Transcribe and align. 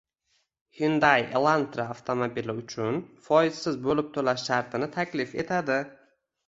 Hyundai 0.77 1.19
Elantra 1.39 1.85
avtomobili 1.97 2.57
uchun 2.63 2.99
foizsiz 3.29 3.79
bo‘lib 3.89 4.13
to‘lash 4.19 4.51
shartini 4.51 4.93
taklif 4.99 5.43
etadi 5.45 5.81